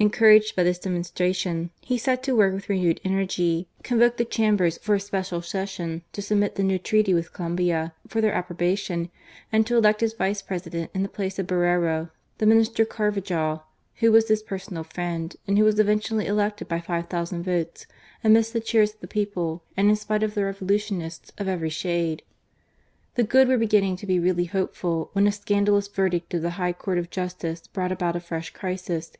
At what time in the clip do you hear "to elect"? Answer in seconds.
9.68-10.02